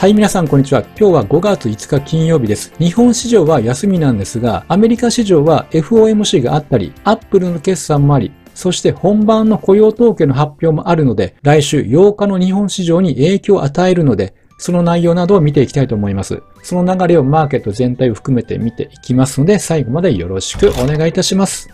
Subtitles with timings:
[0.00, 0.80] はい、皆さん、こんにちは。
[0.98, 2.72] 今日は5月5日金曜日です。
[2.78, 16.42] 日本市場は休みなんですが、アメリカ市場は FOMC があったり、アップルの決算もあり、そして本番の雇用統計の発表もあるので、来週8日の日本市場に影響を与えるので、その内容などを見ていきたいと思います。
[16.62, 21.68] その流れをマーケット全体を含めて見ていきますので、最後までよろしくお願いいたします。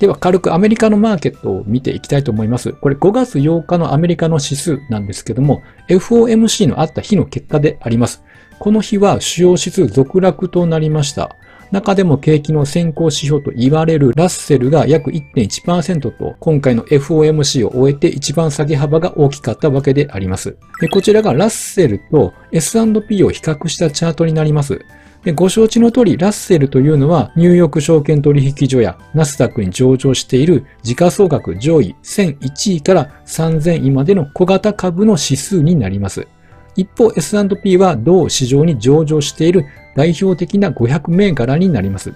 [0.00, 2.72] では軽くアメリカのマーケットを見ていきたいと思います。
[2.72, 8.24] これ5月8日のアメリカの指数なんですけども、FOMC のあった日の結果であります。
[8.58, 11.36] この日は主要指数続落となりました。
[11.70, 20.56] 中でも景気の先行指標と言われるラッセルが約1.1%と今回の FOMC を終えて一番下げ幅が大きかったわけであります。
[20.90, 24.80] こちらがラッセルと S&P を比較したチャートになります。
[25.24, 36.26] でご承知の通り、ラッセルというのは、ニューヨーク証券取引所やナスダックに上場している時価総額上位1001位から3000位までの小型株の指数になります。
[36.74, 42.14] 一方、S&P は同市場に上場している代表的な500銘柄になります。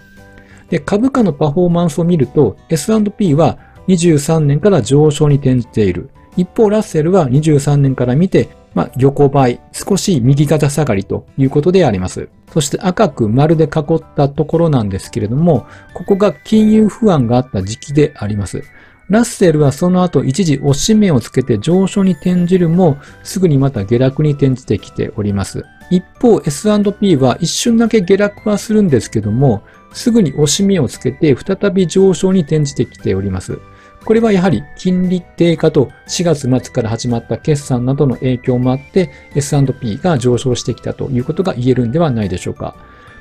[0.71, 6.09] で株価のパフォーマンスを見ると、S&P は23年から上昇に転じている。
[6.39, 12.29] 一方、ラッセルは23年から見てまあ、横ばい、少し右肩下がりということであります。
[12.53, 18.63] そして赤く丸で囲ったところなんですけれども、ここが金融不安があった時期であります。
[19.09, 25.65] ラッセルはその後一時押し目をつけて上昇に転じるも、すぐにまた下落に転じてきております。
[25.91, 33.59] 一方 S&P は一瞬だけ下落はするんですけども、すぐに押し目をつけて再び上昇に転じてきております。
[34.05, 42.77] これはやはり金利低下と4月末から始まった決算などの影響もあって S&P が上昇してきたということが言えるんではないでしょうか。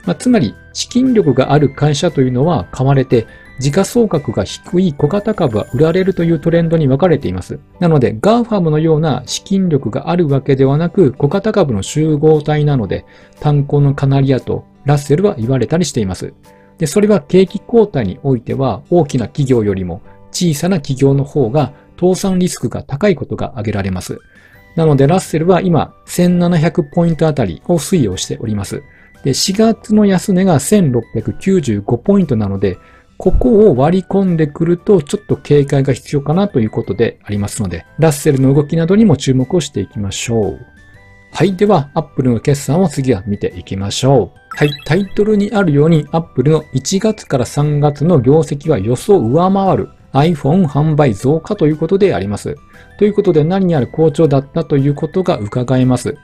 [0.06, 3.25] まあ、つまり資金力がある会社というのは買われて
[3.59, 7.59] 時価総額が低い小型株は売られるというトレンドに分かれています。
[7.80, 13.06] なので GAFAM のような資金力があるわけではなく小型株の集合体なので
[13.39, 16.34] 炭鉱のカナリアとラッセルは言われたりしています。
[16.78, 20.02] で、それは景気後退においては大きな企業よりも
[20.33, 24.19] 小さな企業の方が倒産リスクが高いことが挙げられます。
[24.75, 28.83] なので、ラッセルは今、1700ポイントあたりを推移をしております。
[29.23, 32.77] で、4月の安値が1695ポイントなので、
[33.17, 40.59] ここを割り込んでくると、ちょっと警戒が必要かなということでありますので、ラッセルの動きなどにも注目をしていきましょう。
[41.31, 41.55] はい。
[41.55, 44.39] では、アップルの決算を次は見ていきましょう。
[44.57, 44.71] はい。
[44.85, 52.56] タイトルにあるように、アップルの1月から3月の業績は予想上回る iPhone 販売増加ということであります。
[52.97, 56.18] ということで何にある好調だったということが伺えます。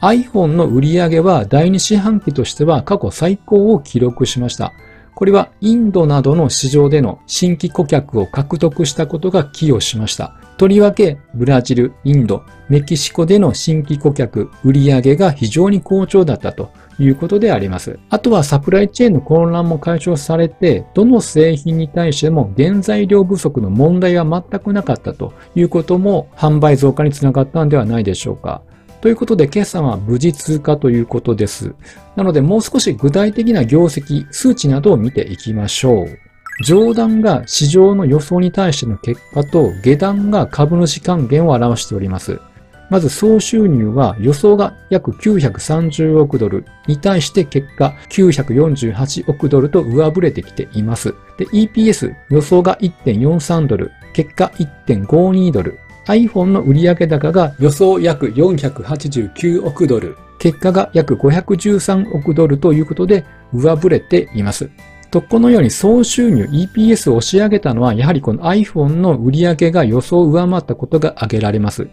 [0.00, 4.72] iPhone の売り上げは第2四半期としては過去最高を記録しました。
[5.14, 10.34] これはインドなどの市場での新規顧客を獲得したことが寄与しました。
[10.58, 17.98] とりわけ、ブラジル、インド、メキシコでの新規顧客、売上が非常に好調だったということであります。
[18.08, 28.62] あとはサプライチェーンの混乱も解消されて、どの製品に対しても原材料不足の問題は全くなかったということも販売増加につながったんではないでしょうか。
[29.02, 31.74] ということで、決算は無事通過ということです。
[32.16, 36.25] なので、もう少し具体的な業績、数値などを見ていきましょう。
[36.62, 42.40] 上段が市場の予想に対しての結果と下段が株主還元を表しております。
[42.88, 51.14] まず総収入は予想が約930億ドルに対して結果948億ドルと上振れてきています。
[51.36, 55.78] で、EPS 予想が1.43ドル、結果1.52ドル。
[56.06, 64.70] iPhone の売上高が予想約489億ドル、結果が約513億ドルということで上振れています。
[65.10, 71.88] と、このように総収入 EPS を押し上げたのは、やはりこの iPhone の売り上げが予想を上回ったことが挙げられます。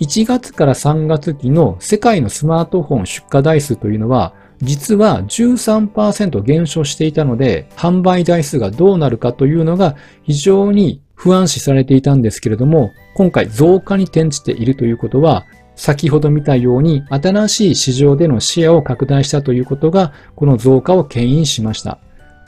[0.00, 4.32] 1月から3月期の世界のスマートフォン出荷台数というのは、
[4.62, 21.98] 実は13%減少していたので、販売台数がどうなるかというのが非常に不安視されていたんですけれども、今回増加に転じているということは、先ほど見たように新しい市場でのシェアを拡大したということが、この増加を牽引しました。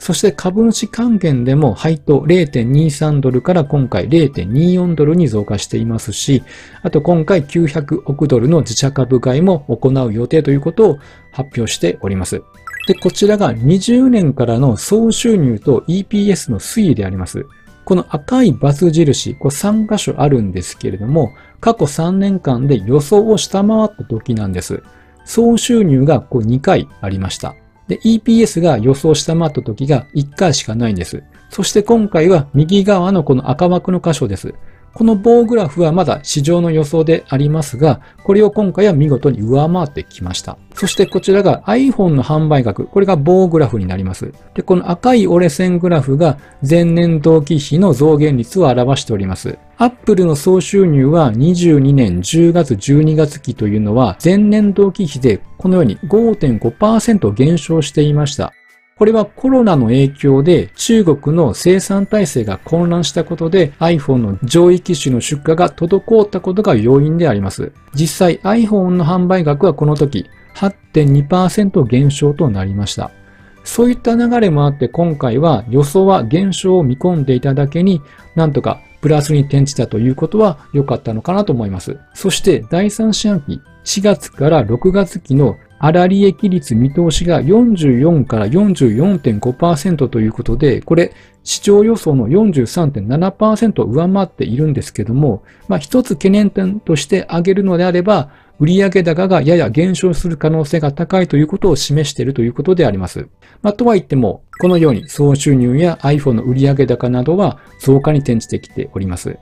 [0.03, 6.43] そして株主還元でも配当0.23ドルから今回0.24ドルに増加していますし、
[6.81, 10.99] あと今回900億ドルの自社株買いも行う予定ということを
[11.31, 12.43] 発表しております。
[12.85, 17.45] で、こちらが20年からの総収入と EPS の推移であります。
[17.85, 24.83] この赤いバツ印、こ3箇所あるんですけれども、過去3年間で予想を下回った時なんです。
[25.23, 27.55] 総収入がこう2回ありました。
[27.87, 31.23] で、EPS が予想下回った時が1回しかないんです。
[31.49, 34.53] そして今回は右側のこの赤枠の箇所です。
[34.93, 40.57] この棒グラフはまだ市場の予想でありますが、これを今回は見事に上回ってきました。
[40.75, 44.31] そしてこちらが iPhone の販売額、これが棒グラフになります。
[44.53, 46.37] で、この赤い折れ線グラフが
[46.67, 49.57] 前年同期比の増減率を表しております。
[49.77, 58.53] Apple の総収入は22年10月12月期というのは前年同期比でこのように5.5%減少していました。
[58.95, 67.71] これはコロナの影響で中国の生産体制が混乱したことで iPhone の上位機種の出荷が滞ったことが要因であります。
[67.95, 73.11] 実際 iPhone の販売額はこの時8.2%減少となりました。
[73.63, 78.01] そういった流れもあって今回は予想は減少を見込んでいただけに
[78.35, 81.97] なんとかプラスに転じたということは良かったのかなと思います。
[82.13, 91.13] そして第3四半期4月から6月期の粗利益率見通しが44から44.5%ということで、これ、
[91.43, 98.29] 市場予想の43.7%を上回っているんですけども、まあ一つ懸念点として挙げるのであれば、
[98.63, 103.27] 売上高がやや減少する可能性が高いということを示しているということであります。
[103.61, 109.37] まあ、とは言っても、このように総収入や iPhone の売上高などは増加に転じてきております。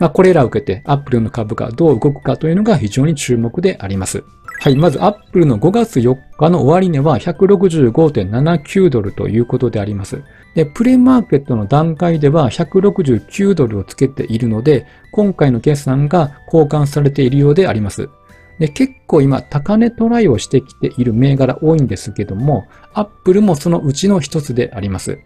[0.00, 4.24] まあ、これらを受けて Apple の株がどう動くかというのが非常に注目であります。
[4.58, 4.76] はい。
[4.76, 10.24] まず、アップルの5月4日の終値は165.79ドルということであります。
[10.56, 18.08] で、プレマーケットの段階では169ドルをつけているので、今回の決算が交換されているようであります。
[18.58, 25.18] で、結構今、高値トライをしてきている銘柄多いんですけども、アップルもそのうちの一つであります。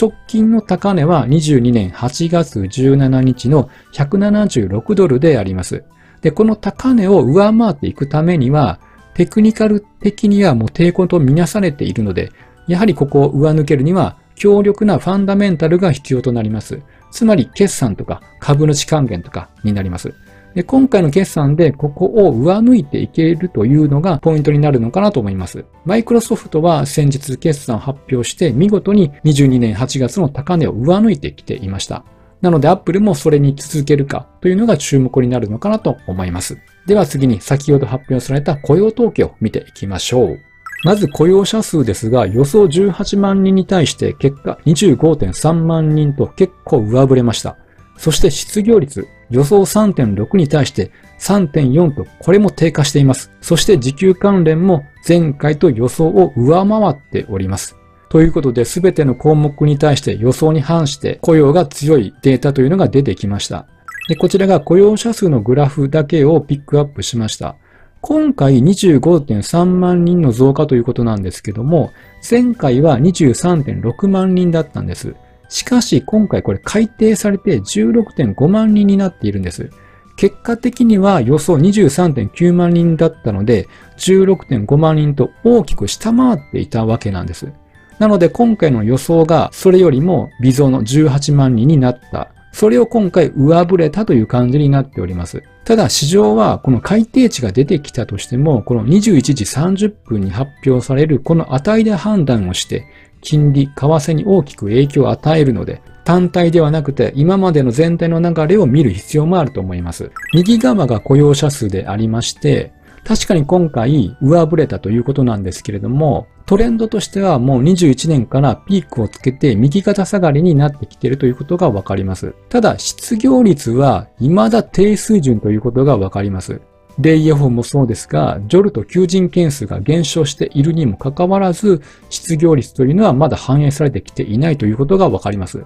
[0.00, 5.84] 直近の高値は22年8月17日の176ドルであります。
[6.22, 8.80] で、この高値を上回っていくためには、
[9.14, 12.30] テクニカル的にはもう抵抗とみなされているので、
[12.66, 16.80] やはりここを上抜けるには強力なファンダメンタルが必要となります。
[17.10, 20.14] つまり決算とか株主還元とかになります。
[20.54, 25.64] で今回の決算でここを上抜いていけるというのがポイントになるのかなと思います。
[25.84, 32.04] マイクロソフトは先日決算を発表して見事に22年8月の高値を上抜いてきていました。
[32.42, 36.58] なので Apple もそれに続けるかというのが注目になるのかなと思います。
[36.86, 40.40] では次に先ほど発表された雇用統計を見ていきましょう。
[40.84, 47.56] まず雇用者数ですが予想18万人に対して結果25.3万人と結構上振れました。
[47.96, 53.30] そして失業率予想3.6に対して3.4とこれも低下しています。
[53.40, 57.76] そして時給関連も前回と予想を上回っております。
[58.10, 63.66] ということで、すべての項目に対して予想に反して雇用が強いデータというのが出てきました。
[64.08, 67.56] でこちらが雇用者数のグラフだけをピックアップしました。
[68.02, 71.92] 今回25.3万人の増加ということなんですけども、
[72.28, 75.14] 前回は23.6万人だったんです。
[75.52, 79.68] しかし今回これ改定されて16.5万人になっているんです。
[80.16, 83.68] 結果的には予想23.9万人だったので
[83.98, 87.52] 16.5万人と大きく下回っていたわけなんです。
[87.98, 92.32] なので今回の予想がそれよりも微増の18万人になった。
[92.52, 95.42] それを今回上振れたという感じになっております。
[95.64, 102.86] ただ市場はこの改定値が出てきたとしても、この21時30分に発表されるこの値で判断をして、
[103.22, 110.10] 金利、為替に大きく影響を与えるので、単体ではなくて今までの全体の流れを見る必要もあると思います。
[110.34, 112.72] 右側が雇用者数でありまして、
[113.04, 122.34] 確かに今回上振れたということなんですけれども、トレンドとしてはもう21年からピークをつけて右肩下がりになってきているということがわかります。
[122.48, 126.60] ただ失業率は未だ低水準ということがわかります。
[126.98, 131.80] レイヤフォンもそうですが、ジョルと求人件数が減少しているにもかかわらず、
[132.10, 135.64] 失業率というのはまだ反映されてきていないということがわかります。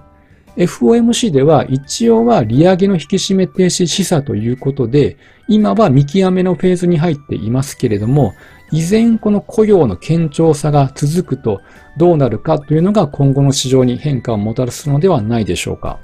[0.57, 5.17] FOMC では一応は利上げの引き締め停止示唆ということで、
[5.47, 8.33] 今は見極めのフェーズに入っていますけれども、
[8.71, 11.61] 依然この雇用の堅調さが続くと
[11.97, 15.99] どうなるかというのが今後の市場に変化をもたらすのではないでしょうか。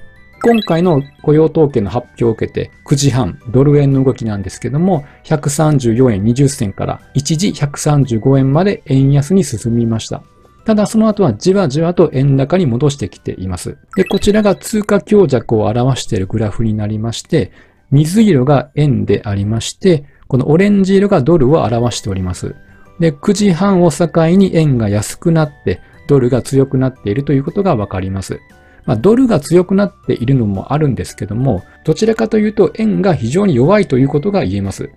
[0.46, 10.22] 今回の雇用統計の発表を受けて9時半ドル円の動きなんですけども134円20銭から一時135円まで円安に進みました。
[10.66, 13.78] ただその後はじわじわと円高に戻してきています。
[13.96, 17.52] で、こちらが通貨強弱を表しているグラフになりまして、
[17.92, 22.56] 水色が円でありまして、このオレンジ色がドルを表しております。
[23.00, 28.40] で、9時半を境に円が安くなって、ドルが強くなっているということがわかります。
[28.86, 34.90] まあ、ドルが強くなっているのもあるんですけども、どちらかというと円が非常に弱いということが言えます。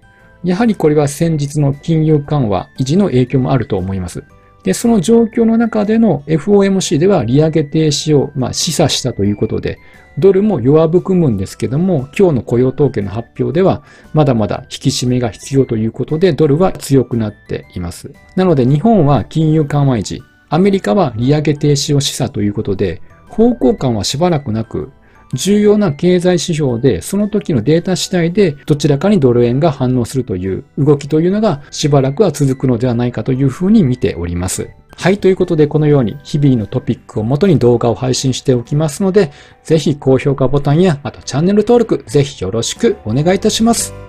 [0.44, 4.24] やはりこれは先日の金融緩和維持の影響もあると思います。
[4.66, 9.78] で、その状況の中での FOMC では利上げ停止を、まあ、示唆したということで、
[10.18, 18.10] ドルも弱含むんですけども、今日の雇用統計の発表では、まだまだ引き締めが必要ということで、ドルは強くなっています。
[18.34, 23.02] なので、日本は金融緩和維持、アメリカは利上げ停止を示唆ということで、
[23.36, 24.90] 方向感はしばらくなく、
[25.34, 34.70] 重要な経済指標で、その時のデータ次第で、どちらかにドル円が反応するという動きというのが、しばらくは続くのではないかというふうに見ております。
[34.96, 39.30] はい、ということでこのように日々のトピックをもとに動画を配信しておきますので、
[39.62, 44.05] ぜひ高評価ボタンや、あとチャンネル登録、ぜひよろしくお願いいたします。